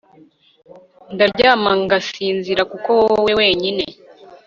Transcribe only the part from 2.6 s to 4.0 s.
kuko wowe wenyine